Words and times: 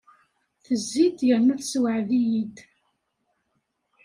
Tezzi-d 0.63 1.19
yernu 1.27 1.55
tessewɛed-iyi-d. 1.59 2.57